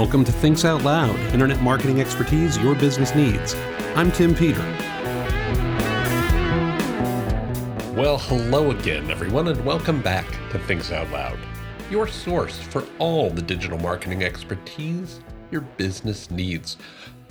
[0.00, 3.56] Welcome to Thinks Out Loud, internet marketing expertise your business needs.
[3.96, 4.62] I'm Tim Peter.
[7.96, 11.36] Well, hello again, everyone, and welcome back to Thinks Out Loud,
[11.90, 15.18] your source for all the digital marketing expertise
[15.50, 16.76] your business needs.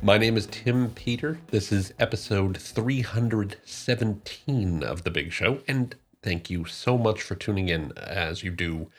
[0.04, 1.39] My name is Tim Peter.
[1.47, 7.70] This is episode 317 of The Big Show, and thank you so much for tuning
[7.70, 8.89] in as you do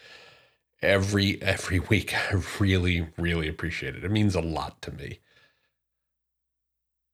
[0.83, 2.15] every every week.
[2.15, 4.05] I really really appreciate it.
[4.05, 5.21] It means a lot to me.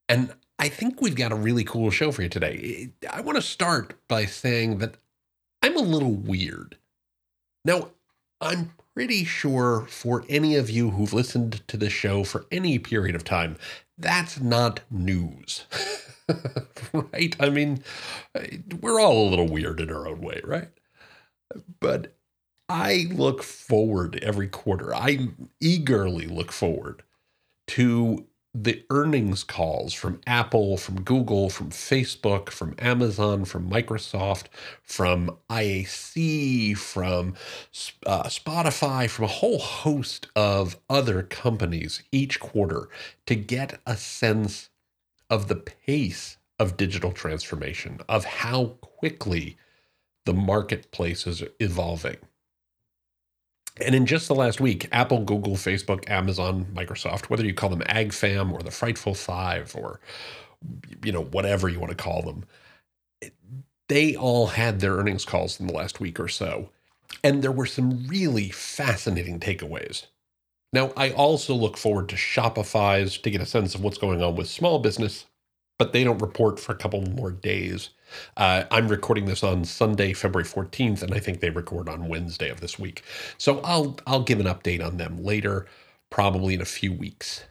[0.08, 2.90] And I think we've got a really cool show for you today.
[3.10, 4.96] I want to start by saying that
[5.62, 6.76] I'm a little weird.
[7.64, 7.90] Now,
[8.40, 13.16] I'm pretty sure for any of you who've listened to this show for any period
[13.16, 13.56] of time,
[13.98, 15.64] that's not news.
[16.92, 17.34] right?
[17.40, 17.82] I mean,
[18.80, 20.68] we're all a little weird in our own way, right?
[21.80, 22.14] But
[22.68, 24.94] I look forward every quarter.
[24.94, 25.28] I
[25.60, 27.02] eagerly look forward
[27.68, 34.44] to the earnings calls from Apple, from Google, from Facebook, from Amazon, from Microsoft,
[34.80, 37.34] from IAC, from
[38.06, 42.88] uh, Spotify, from a whole host of other companies each quarter
[43.26, 44.70] to get a sense
[45.28, 49.56] of the pace of digital transformation, of how quickly
[50.26, 52.18] the marketplace is evolving.
[53.80, 57.80] And in just the last week, Apple, Google, Facebook, Amazon, Microsoft, whether you call them
[57.80, 60.00] AgFam or the Frightful Five or
[61.04, 62.44] you know whatever you want to call them,
[63.88, 66.70] they all had their earnings calls in the last week or so,
[67.22, 70.06] and there were some really fascinating takeaways.
[70.72, 74.34] Now, I also look forward to Shopify's to get a sense of what's going on
[74.36, 75.26] with small business,
[75.78, 77.90] but they don't report for a couple more days.
[78.36, 82.48] Uh, I'm recording this on Sunday, February 14th, and I think they record on Wednesday
[82.48, 83.02] of this week.
[83.38, 85.66] So I'll I'll give an update on them later,
[86.10, 87.44] probably in a few weeks.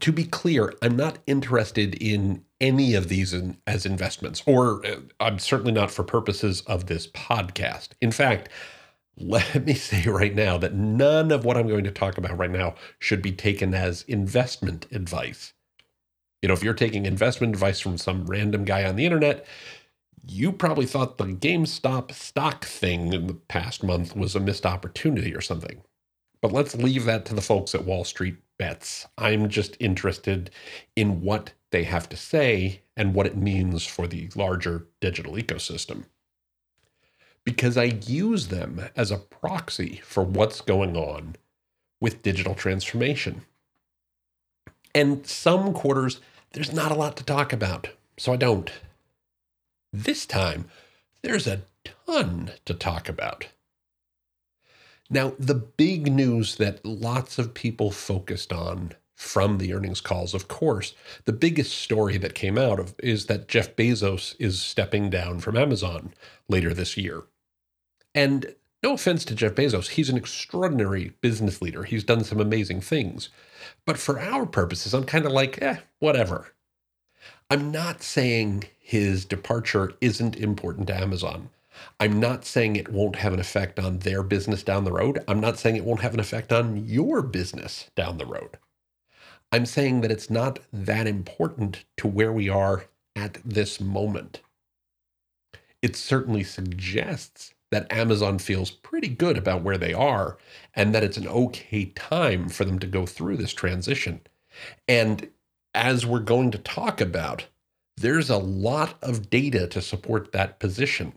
[0.00, 5.00] To be clear, I'm not interested in any of these in, as investments, or uh,
[5.20, 7.90] I'm certainly not for purposes of this podcast.
[8.00, 8.48] In fact,
[9.18, 12.50] let me say right now that none of what I'm going to talk about right
[12.50, 15.52] now should be taken as investment advice.
[16.42, 19.46] You know, if you're taking investment advice from some random guy on the internet,
[20.28, 25.34] you probably thought the GameStop stock thing in the past month was a missed opportunity
[25.34, 25.82] or something.
[26.40, 29.06] But let's leave that to the folks at Wall Street Bets.
[29.16, 30.50] I'm just interested
[30.94, 36.04] in what they have to say and what it means for the larger digital ecosystem.
[37.44, 41.36] Because I use them as a proxy for what's going on
[42.00, 43.42] with digital transformation.
[44.96, 46.20] And some quarters,
[46.52, 48.72] there's not a lot to talk about, so I don't.
[49.92, 50.70] This time,
[51.20, 51.60] there's a
[52.06, 53.48] ton to talk about.
[55.10, 60.48] Now, the big news that lots of people focused on from the earnings calls, of
[60.48, 60.94] course,
[61.26, 65.58] the biggest story that came out of is that Jeff Bezos is stepping down from
[65.58, 66.14] Amazon
[66.48, 67.24] later this year.
[68.14, 68.54] And
[68.86, 71.82] no offense to Jeff Bezos, he's an extraordinary business leader.
[71.82, 73.30] He's done some amazing things.
[73.84, 76.52] But for our purposes, I'm kind of like, eh, whatever.
[77.50, 81.50] I'm not saying his departure isn't important to Amazon.
[81.98, 85.18] I'm not saying it won't have an effect on their business down the road.
[85.26, 88.56] I'm not saying it won't have an effect on your business down the road.
[89.50, 92.84] I'm saying that it's not that important to where we are
[93.16, 94.42] at this moment.
[95.82, 100.38] It certainly suggests that Amazon feels pretty good about where they are
[100.72, 104.22] and that it's an okay time for them to go through this transition.
[104.88, 105.28] And
[105.74, 107.48] as we're going to talk about,
[107.98, 111.12] there's a lot of data to support that position.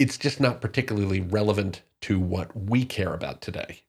[0.00, 3.82] It's just not particularly relevant to what we care about today.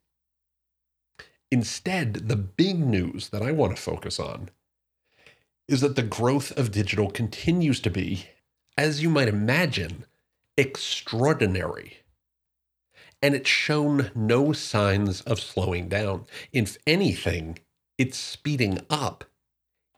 [1.49, 4.51] Instead, the big news that I want to focus on
[5.67, 8.27] is that the growth of digital continues to be,
[8.77, 10.05] as you might imagine,
[10.57, 11.99] extraordinary.
[13.21, 16.25] And it's shown no signs of slowing down.
[16.51, 17.59] If anything,
[17.97, 19.23] it's speeding up,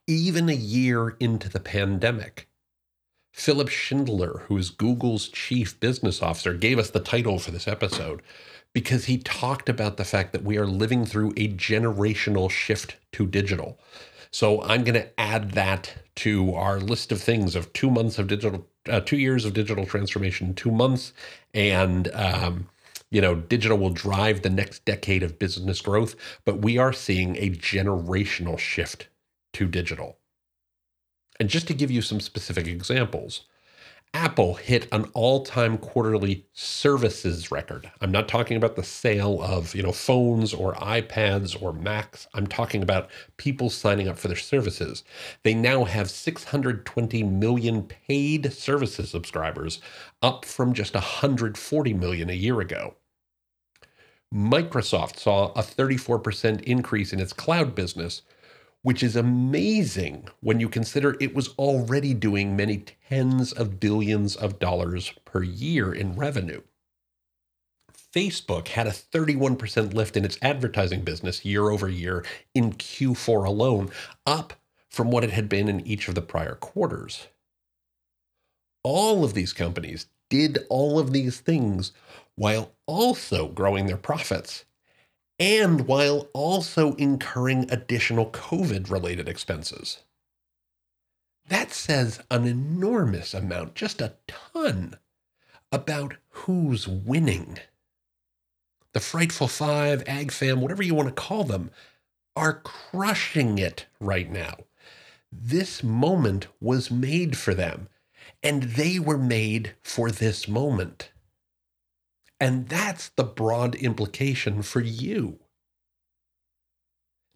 [0.07, 2.47] even a year into the pandemic.
[3.33, 8.21] Philipp Schindler, who is Google's chief business officer, gave us the title for this episode
[8.73, 13.25] because he talked about the fact that we are living through a generational shift to
[13.25, 13.79] digital.
[14.31, 18.27] So I'm going to add that to our list of things of two months of
[18.27, 21.13] digital, uh, two years of digital transformation, two months,
[21.53, 22.67] and um,
[23.11, 26.15] you know, digital will drive the next decade of business growth.
[26.45, 29.07] But we are seeing a generational shift
[29.53, 30.17] to digital.
[31.39, 33.45] And just to give you some specific examples,
[34.15, 37.91] Apple hit an all-time quarterly services record.
[38.01, 42.27] I'm not talking about the sale of, you know, phones or iPads or Macs.
[42.33, 45.03] I'm talking about people signing up for their services.
[45.43, 49.79] They now have 620 million paid services subscribers,
[50.23, 52.95] up from just 140 million a year ago.
[54.33, 58.21] Microsoft saw a 34% increase in its cloud business,
[58.81, 64.59] which is amazing when you consider it was already doing many tens of billions of
[64.59, 66.61] dollars per year in revenue.
[68.13, 73.91] Facebook had a 31% lift in its advertising business year over year in Q4 alone,
[74.25, 74.53] up
[74.89, 77.27] from what it had been in each of the prior quarters.
[78.83, 81.91] All of these companies did all of these things
[82.35, 84.65] while also growing their profits
[85.39, 89.99] and while also incurring additional COVID related expenses.
[91.47, 94.97] That says an enormous amount, just a ton,
[95.71, 97.57] about who's winning.
[98.93, 101.71] The Frightful Five, AgFam, whatever you want to call them,
[102.35, 104.55] are crushing it right now.
[105.31, 107.87] This moment was made for them,
[108.41, 111.11] and they were made for this moment.
[112.39, 115.39] And that's the broad implication for you.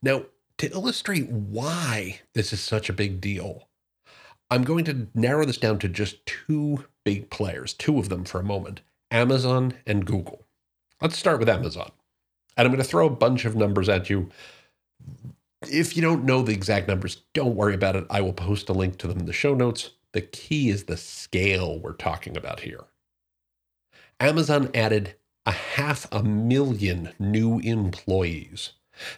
[0.02, 0.26] Now,
[0.58, 3.68] to illustrate why this is such a big deal,
[4.50, 8.40] I'm going to narrow this down to just two big players, two of them for
[8.40, 10.46] a moment Amazon and Google.
[11.02, 11.92] Let's start with Amazon.
[12.56, 14.30] And I'm going to throw a bunch of numbers at you.
[15.70, 18.06] If you don't know the exact numbers, don't worry about it.
[18.10, 19.92] I will post a link to them in the show notes.
[20.14, 22.86] The key is the scale we're talking about here.
[24.20, 25.16] Amazon added
[25.46, 28.74] a half a million new employees.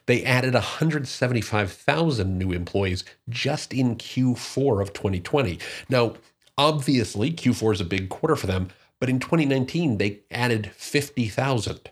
[0.05, 5.59] They added 175,000 new employees just in Q4 of 2020.
[5.89, 6.15] Now,
[6.57, 8.69] obviously, Q4 is a big quarter for them,
[8.99, 11.89] but in 2019, they added 50,000.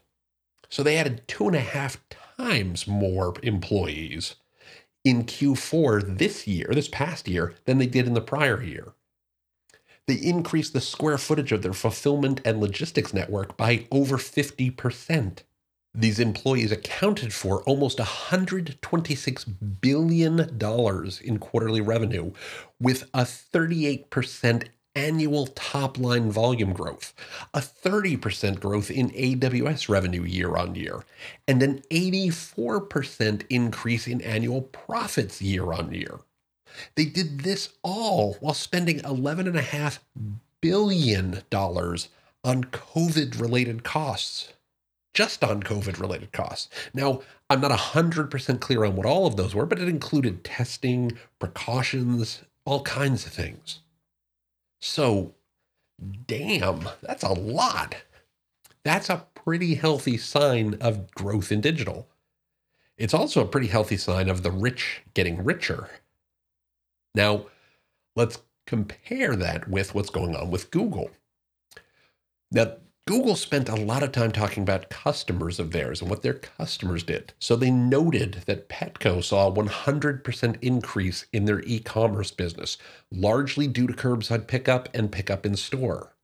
[0.69, 1.97] So they added two and a half
[2.37, 4.35] times more employees
[5.03, 8.93] in Q4 this year, this past year, than they did in the prior year.
[10.07, 15.43] They increased the square footage of their fulfillment and logistics network by over 50%.
[15.95, 20.39] These employees accounted for almost $126 billion
[21.23, 22.31] in quarterly revenue,
[22.79, 27.13] with a 38% annual top line volume growth,
[27.53, 31.03] a 30% growth in AWS revenue year on year,
[31.47, 36.19] and an 84% increase in annual profits year on year.
[36.95, 39.99] They did this all while spending $11.5
[40.61, 44.53] billion on COVID related costs.
[45.13, 46.69] Just on COVID related costs.
[46.93, 51.19] Now, I'm not 100% clear on what all of those were, but it included testing,
[51.37, 53.79] precautions, all kinds of things.
[54.81, 55.35] So,
[56.25, 57.95] damn, that's a lot.
[58.83, 62.07] That's a pretty healthy sign of growth in digital.
[62.97, 65.89] It's also a pretty healthy sign of the rich getting richer.
[67.15, 67.45] Now,
[68.15, 71.11] let's compare that with what's going on with Google.
[72.51, 76.35] Now, Google spent a lot of time talking about customers of theirs and what their
[76.35, 77.33] customers did.
[77.37, 82.77] So they noted that Petco saw a 100% increase in their e commerce business,
[83.11, 86.15] largely due to curbside pickup and pickup in store.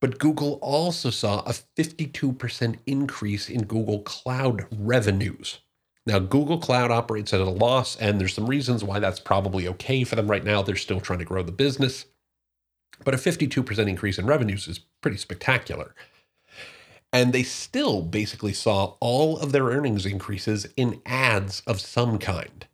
[0.00, 5.58] But Google also saw a 52% increase in Google Cloud revenues.
[6.08, 10.04] Now, Google Cloud operates at a loss, and there's some reasons why that's probably okay
[10.04, 10.62] for them right now.
[10.62, 12.06] They're still trying to grow the business.
[13.04, 15.94] But a 52% increase in revenues is pretty spectacular.
[17.12, 22.66] And they still basically saw all of their earnings increases in ads of some kind.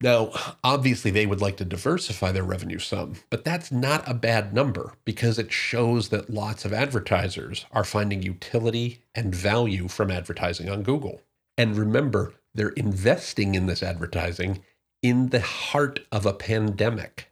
[0.00, 0.32] Now,
[0.64, 4.94] obviously, they would like to diversify their revenue some, but that's not a bad number
[5.04, 10.82] because it shows that lots of advertisers are finding utility and value from advertising on
[10.82, 11.20] Google.
[11.58, 14.62] And remember, they're investing in this advertising
[15.02, 17.30] in the heart of a pandemic.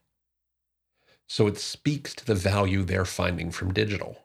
[1.28, 4.18] So it speaks to the value they're finding from digital.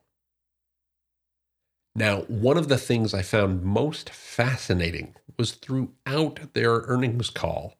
[1.95, 7.75] Now, one of the things I found most fascinating was throughout their earnings call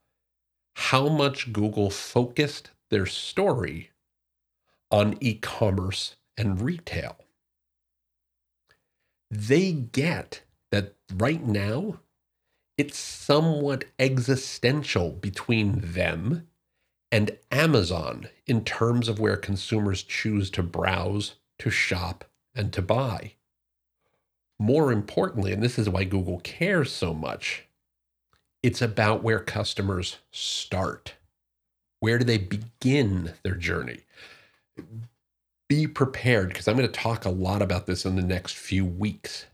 [0.75, 3.91] how much Google focused their story
[4.89, 7.17] on e commerce and retail.
[9.29, 11.99] They get that right now
[12.79, 16.48] it's somewhat existential between them
[17.12, 22.24] and Amazon in terms of where consumers choose to browse, to shop,
[22.55, 23.33] and to buy.
[24.57, 27.65] More importantly, and this is why Google cares so much,
[28.63, 31.15] it's about where customers start.
[32.00, 34.05] Where do they begin their journey?
[35.69, 38.83] be prepared because I'm going to talk a lot about this in the next few
[38.83, 39.45] weeks.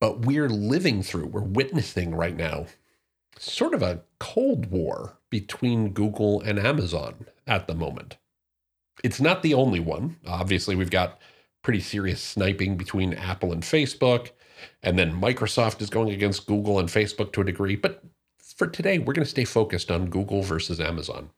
[0.00, 2.66] But we're living through, we're witnessing right now
[3.38, 8.16] sort of a cold war between Google and Amazon at the moment.
[9.04, 10.16] It's not the only one.
[10.26, 11.20] Obviously, we've got
[11.62, 14.30] pretty serious sniping between Apple and Facebook.
[14.82, 17.76] And then Microsoft is going against Google and Facebook to a degree.
[17.76, 18.02] But
[18.38, 21.30] for today, we're going to stay focused on Google versus Amazon.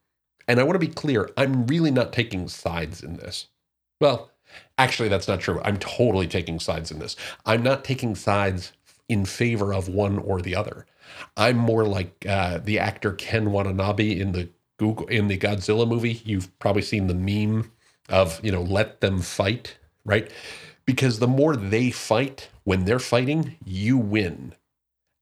[0.48, 3.48] And I want to be clear I'm really not taking sides in this.
[4.00, 4.30] Well,
[4.78, 5.60] actually, that's not true.
[5.64, 7.16] I'm totally taking sides in this.
[7.46, 8.72] I'm not taking sides
[9.08, 10.86] in favor of one or the other.
[11.36, 16.22] I'm more like uh, the actor Ken Watanabe in the Google in the Godzilla movie.
[16.24, 17.70] You've probably seen the meme
[18.08, 20.30] of you know let them fight, right?
[20.86, 24.54] Because the more they fight when they're fighting, you win.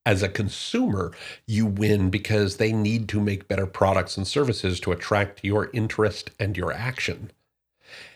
[0.06, 1.12] As a consumer,
[1.46, 6.30] you win because they need to make better products and services to attract your interest
[6.40, 7.30] and your action.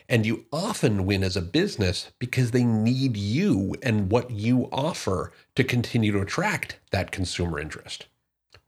[0.09, 5.33] And you often win as a business because they need you and what you offer
[5.55, 8.07] to continue to attract that consumer interest.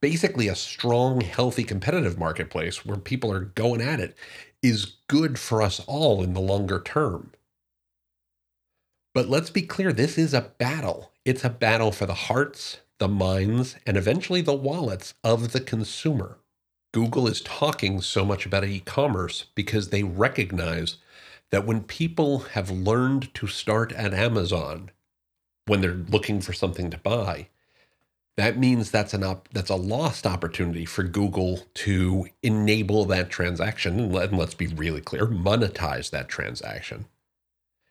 [0.01, 4.17] Basically, a strong, healthy, competitive marketplace where people are going at it
[4.63, 7.33] is good for us all in the longer term.
[9.15, 11.13] But let's be clear this is a battle.
[11.25, 16.39] It's a battle for the hearts, the minds, and eventually the wallets of the consumer.
[16.93, 20.97] Google is talking so much about e commerce because they recognize
[21.55, 24.91] that when people have learned to start at Amazon
[25.67, 27.47] when they're looking for something to buy,
[28.37, 34.01] that means that's an op- that's a lost opportunity for Google to enable that transaction
[34.01, 37.07] and, let, and let's be really clear, monetize that transaction.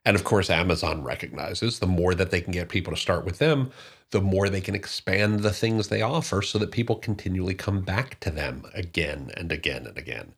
[0.04, 3.38] And of course, Amazon recognizes the more that they can get people to start with
[3.38, 3.72] them,
[4.12, 8.20] the more they can expand the things they offer so that people continually come back
[8.20, 10.34] to them again and again and again.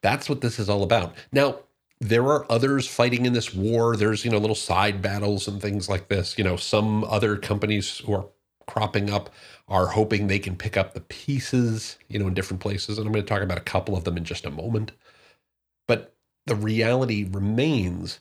[0.00, 1.14] That's what this is all about.
[1.30, 1.58] Now,
[2.00, 3.96] there are others fighting in this war.
[3.96, 6.38] There's, you know, little side battles and things like this.
[6.38, 8.26] You know, some other companies who are
[8.66, 9.30] cropping up
[9.68, 12.96] are hoping they can pick up the pieces, you know, in different places.
[12.96, 14.92] And I'm going to talk about a couple of them in just a moment.
[15.86, 16.14] But
[16.46, 18.20] the reality remains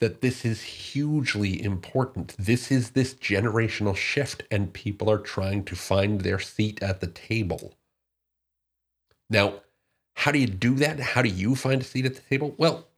[0.00, 2.34] that this is hugely important.
[2.38, 7.06] This is this generational shift, and people are trying to find their seat at the
[7.06, 7.74] table.
[9.28, 9.60] Now,
[10.14, 11.00] how do you do that?
[11.00, 12.54] How do you find a seat at the table?
[12.56, 12.88] Well,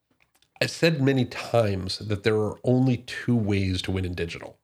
[0.62, 4.58] I've said many times that there are only two ways to win in digital.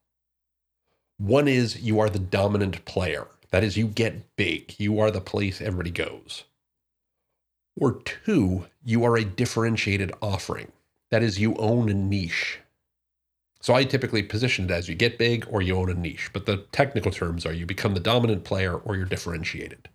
[1.17, 3.27] One is you are the dominant player.
[3.51, 4.79] That is, you get big.
[4.79, 6.45] You are the place everybody goes.
[7.77, 10.71] Or two, you are a differentiated offering.
[11.11, 12.61] That is, you own a niche.
[13.61, 16.47] So I typically position it as you get big or you own a niche, but
[16.47, 19.89] the technical terms are you become the dominant player or you're differentiated.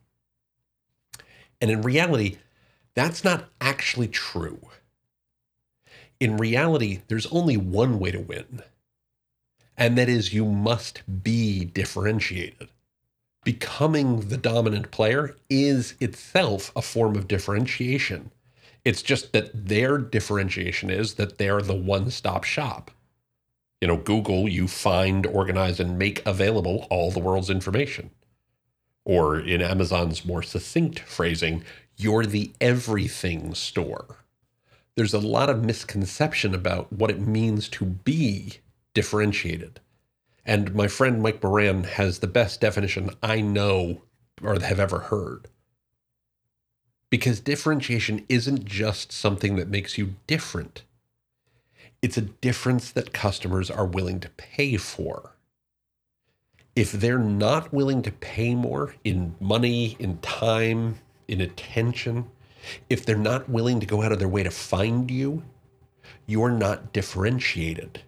[1.61, 2.39] And in reality,
[2.93, 4.59] that's not actually true.
[6.19, 8.61] In reality, there's only one way to win,
[9.77, 12.69] and that is you must be differentiated.
[13.43, 18.31] Becoming the dominant player is itself a form of differentiation.
[18.85, 22.91] It's just that their differentiation is that they're the one stop shop.
[23.81, 28.11] You know, Google, you find, organize, and make available all the world's information.
[29.03, 31.65] Or in Amazon's more succinct phrasing,
[31.97, 34.22] you're the everything store
[34.95, 38.59] there's a lot of misconception about what it means to be
[38.93, 39.79] differentiated.
[40.45, 44.01] And my friend Mike Moran has the best definition I know
[44.41, 45.47] or have ever heard.
[47.09, 50.83] Because differentiation isn't just something that makes you different,
[52.01, 55.35] it's a difference that customers are willing to pay for.
[56.75, 62.25] If they're not willing to pay more in money, in time, in attention,
[62.89, 65.43] if they're not willing to go out of their way to find you,
[66.25, 68.01] you're not differentiated.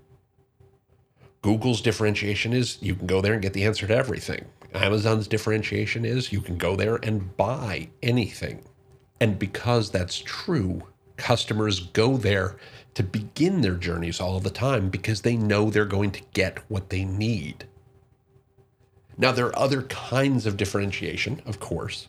[1.41, 4.45] Google's differentiation is you can go there and get the answer to everything.
[4.73, 8.63] Amazon's differentiation is you can go there and buy anything.
[9.21, 10.81] And because that's true,
[11.17, 12.57] customers go there
[12.95, 16.89] to begin their journeys all the time because they know they're going to get what
[16.89, 17.65] they need.
[19.17, 22.07] Now, there are other kinds of differentiation, of course.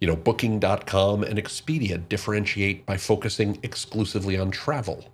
[0.00, 5.06] You know, Booking.com and Expedia differentiate by focusing exclusively on travel.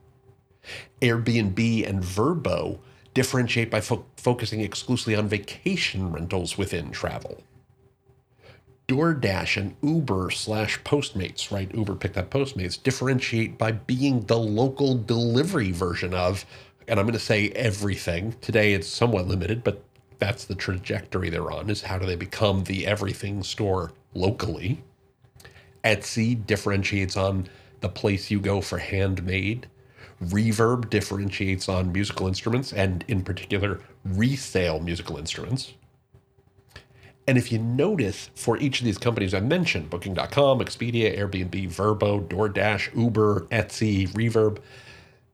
[1.00, 2.78] Airbnb and Vrbo
[3.14, 7.42] differentiate by fo- focusing exclusively on vacation rentals within travel.
[8.88, 11.74] DoorDash and Uber slash Postmates, right?
[11.74, 16.44] Uber picked up Postmates, differentiate by being the local delivery version of,
[16.86, 18.34] and I'm going to say everything.
[18.42, 19.82] Today it's somewhat limited, but
[20.18, 24.82] that's the trajectory they're on is how do they become the everything store locally.
[25.84, 27.48] Etsy differentiates on
[27.80, 29.68] the place you go for handmade.
[30.22, 35.74] Reverb differentiates on musical instruments and, in particular, resale musical instruments.
[37.26, 42.26] And if you notice, for each of these companies I mentioned Booking.com, Expedia, Airbnb, Vrbo,
[42.26, 44.58] DoorDash, Uber, Etsy, Reverb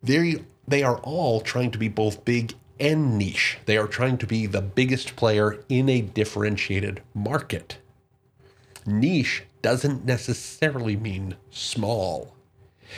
[0.02, 3.58] they, they are all trying to be both big and niche.
[3.66, 7.78] They are trying to be the biggest player in a differentiated market.
[8.86, 12.34] Niche doesn't necessarily mean small,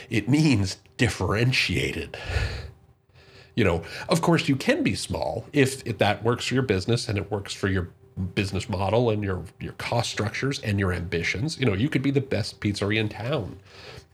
[0.09, 2.17] it means differentiated.
[3.55, 7.09] You know, of course, you can be small if, if that works for your business
[7.09, 7.91] and it works for your
[8.35, 11.59] business model and your your cost structures and your ambitions.
[11.59, 13.59] You know, you could be the best pizzeria in town.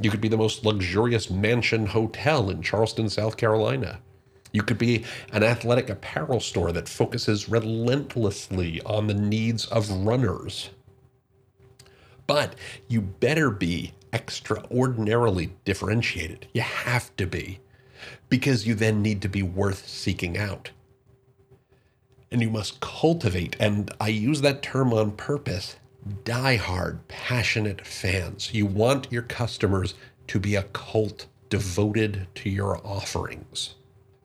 [0.01, 4.01] You could be the most luxurious mansion hotel in Charleston, South Carolina.
[4.53, 10.71] You could be an athletic apparel store that focuses relentlessly on the needs of runners.
[12.27, 12.55] But
[12.89, 16.47] you better be extraordinarily differentiated.
[16.53, 17.61] You have to be,
[18.29, 20.71] because you then need to be worth seeking out
[22.31, 25.77] and you must cultivate, and I use that term on purpose,
[26.25, 28.53] die-hard, passionate fans.
[28.53, 29.95] You want your customers
[30.29, 33.77] to be a cult devoted to your offerings.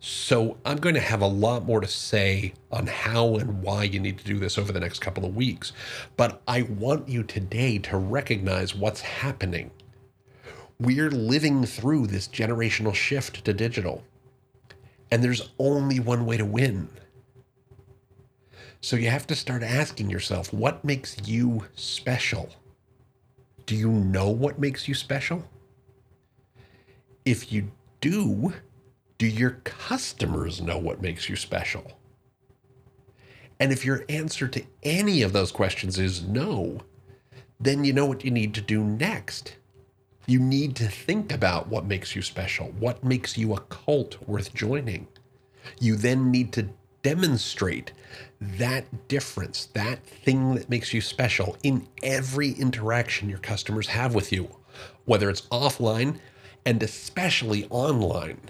[0.06, 4.02] So, I'm going to have a lot more to say on how and why you
[4.02, 5.72] need to do this over the next couple of weeks.
[6.18, 9.72] But I want you today to recognize what's happening.
[10.78, 14.04] We're living through this generational shift to digital.
[15.10, 16.90] And there's only one way to win,
[18.82, 22.50] so you have to start asking yourself what makes you special?
[23.66, 25.48] Do you know what makes you special?
[27.24, 28.52] If you do,
[29.24, 31.94] do your customers know what makes you special?
[33.58, 36.82] And if your answer to any of those questions is no,
[37.58, 39.56] then you know what you need to do next.
[40.26, 44.54] You need to think about what makes you special, what makes you a cult worth
[44.54, 45.08] joining.
[45.80, 46.68] You then need to
[47.02, 47.94] demonstrate
[48.42, 54.34] that difference, that thing that makes you special in every interaction your customers have with
[54.34, 54.50] you,
[55.06, 56.20] whether it's offline
[56.66, 58.42] and especially online.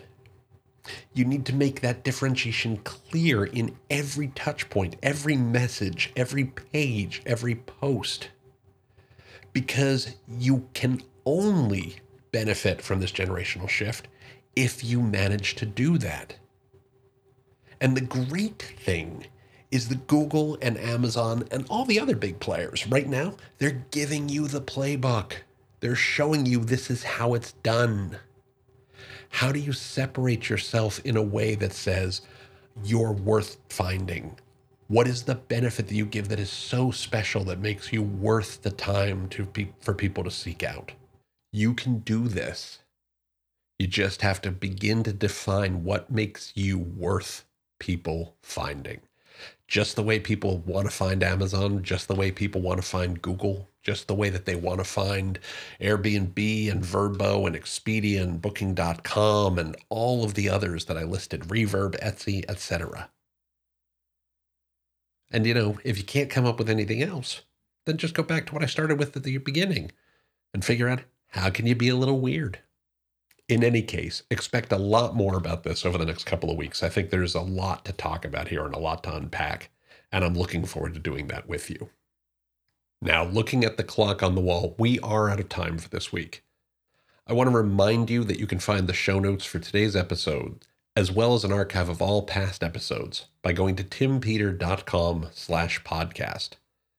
[1.14, 7.22] You need to make that differentiation clear in every touch point, every message, every page,
[7.26, 8.30] every post.
[9.54, 11.98] Because you can only
[12.32, 14.08] benefit from this generational shift
[14.56, 16.36] if you manage to do that.
[17.80, 19.26] And the great thing
[19.72, 24.30] is that Google and Amazon and all the other big players right now, they're giving
[24.30, 25.34] you the playbook.
[25.80, 28.20] They're showing you this is how it's done.
[29.34, 32.22] How do you separate yourself in a way that says
[32.84, 34.38] you're worth finding?
[34.88, 38.62] What is the benefit that you give that is so special that makes you worth
[38.62, 40.92] the time to pe- for people to seek out?
[41.52, 42.84] You can do this.
[43.80, 47.44] You just have to begin to define what makes you worth
[47.80, 49.02] people finding.
[49.74, 53.20] Just the way people want to find Amazon, just the way people want to find
[53.20, 55.40] Google, just the way that they want to find
[55.82, 61.42] Airbnb and Vrbo and Expedia and Booking.com and all of the others that I listed,
[61.46, 63.10] Reverb, Etsy, etc.
[65.32, 67.42] And you know, if you can't come up with anything else,
[67.88, 69.92] then just go back to what I started with at the beginning
[70.54, 72.60] and figure out how can you be a little weird?
[73.50, 76.82] In any case, expect a lot more about this over the next couple of weeks.
[76.82, 79.70] I think there's a lot to talk about here and a lot to unpack,
[80.12, 81.90] and I'm looking forward to doing that with you.
[83.02, 86.14] Now, looking at the clock on the wall, we are out of time for this
[86.14, 86.44] week.
[87.28, 90.66] I want to remind you that you can find the show notes for today's episode,
[90.96, 96.52] as well as an archive of all past episodes, by going to timpeter.com slash podcast.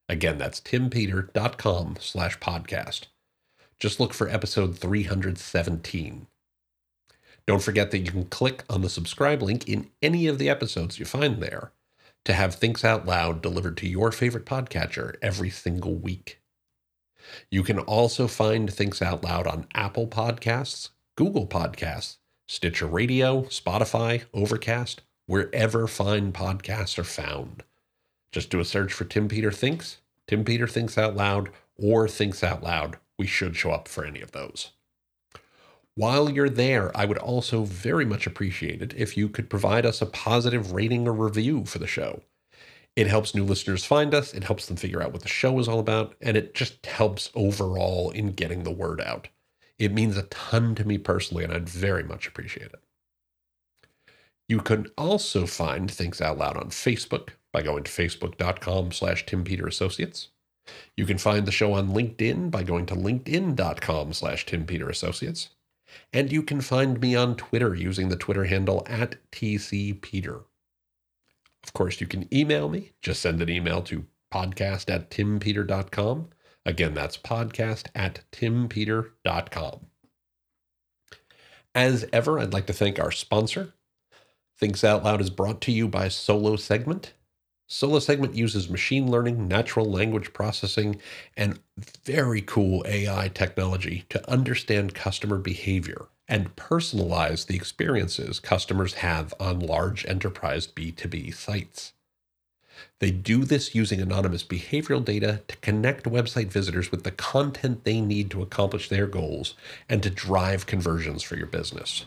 [0.09, 3.07] Again, that's timpeter.com slash podcast.
[3.81, 6.27] Just look for episode 317.
[7.47, 10.99] Don't forget that you can click on the subscribe link in any of the episodes
[10.99, 11.73] you find there
[12.25, 16.41] to have Thinks Out Loud delivered to your favorite podcatcher every single week.
[17.51, 24.25] You can also find Thinks Out Loud on Apple Podcasts, Google Podcasts, Stitcher Radio, Spotify,
[24.33, 27.63] Overcast, wherever fine podcasts are found.
[28.33, 32.43] Just do a search for Tim Peter Thinks, Tim Peter Thinks Out Loud, or Thinks
[32.43, 32.97] Out Loud.
[33.19, 34.73] We should show up for any of those.
[35.97, 40.03] While you're there, I would also very much appreciate it if you could provide us
[40.03, 42.23] a positive rating or review for the show.
[42.97, 45.69] It helps new listeners find us, it helps them figure out what the show is
[45.69, 49.29] all about, and it just helps overall in getting the word out.
[49.79, 52.83] It means a ton to me personally, and I'd very much appreciate it.
[54.49, 59.43] You can also find Thinks Out Loud on Facebook by going to facebook.com slash Tim
[59.43, 60.29] Peter Associates.
[60.97, 65.51] You can find the show on LinkedIn by going to linkedin.com slash Tim Peter Associates.
[66.13, 70.45] And you can find me on Twitter using the Twitter handle at TCPeter.
[71.65, 72.93] Of course, you can email me.
[73.03, 76.29] Just send an email to podcast at timpeter.com.
[76.67, 79.87] Again, that's podcast at timpeter.com.
[81.75, 83.75] As ever, I'd like to thank our sponsor.
[84.59, 87.13] Thinks Out Loud is brought to you by Solo Segment.
[87.67, 91.01] Solo Segment uses machine learning, natural language processing,
[91.37, 91.59] and
[92.05, 99.61] very cool AI technology to understand customer behavior and personalize the experiences customers have on
[99.61, 101.93] large enterprise B2B sites.
[102.99, 108.01] They do this using anonymous behavioral data to connect website visitors with the content they
[108.01, 109.55] need to accomplish their goals
[109.89, 112.07] and to drive conversions for your business.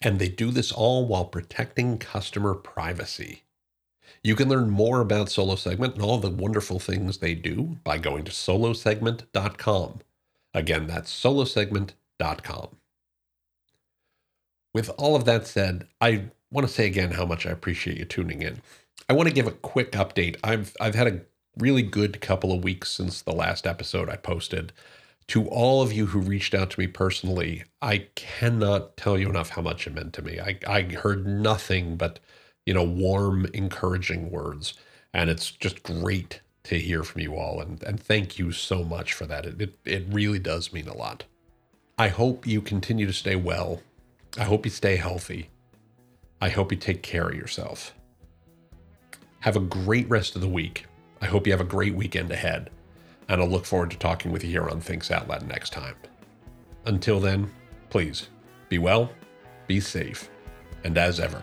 [0.00, 3.42] And they do this all while protecting customer privacy.
[4.22, 7.98] You can learn more about Solo Segment and all the wonderful things they do by
[7.98, 10.00] going to solosegment.com.
[10.54, 12.68] Again, that's solosegment.com.
[14.74, 18.04] With all of that said, I want to say again how much I appreciate you
[18.04, 18.62] tuning in.
[19.08, 20.36] I want to give a quick update.
[20.44, 21.20] I've I've had a
[21.58, 24.72] really good couple of weeks since the last episode I posted.
[25.28, 29.50] To all of you who reached out to me personally, I cannot tell you enough
[29.50, 30.40] how much it meant to me.
[30.40, 32.18] I, I heard nothing but,
[32.66, 34.74] you know, warm, encouraging words.
[35.14, 37.60] And it's just great to hear from you all.
[37.60, 39.46] And, and thank you so much for that.
[39.46, 41.24] It, it, it really does mean a lot.
[41.98, 43.82] I hope you continue to stay well.
[44.38, 45.50] I hope you stay healthy.
[46.40, 47.94] I hope you take care of yourself.
[49.40, 50.86] Have a great rest of the week.
[51.20, 52.70] I hope you have a great weekend ahead.
[53.28, 55.94] And I'll look forward to talking with you here on Thinks Out Loud next time.
[56.84, 57.50] Until then,
[57.90, 58.28] please
[58.68, 59.12] be well,
[59.66, 60.28] be safe,
[60.82, 61.42] and as ever,